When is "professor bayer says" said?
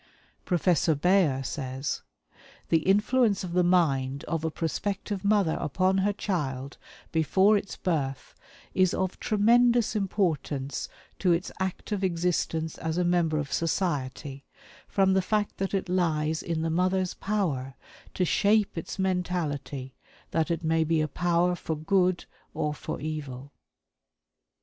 0.45-2.01